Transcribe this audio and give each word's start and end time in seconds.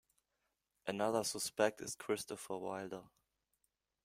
Another 0.87 1.23
suspect 1.23 1.79
is 1.79 1.93
Christopher 1.93 2.57
Wilder. 2.57 3.03